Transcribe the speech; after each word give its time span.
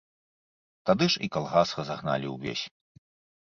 Тады 0.89 1.05
ж 1.15 1.27
і 1.27 1.29
калгас 1.35 1.75
разагналі 1.81 2.27
ўвесь. 2.33 2.65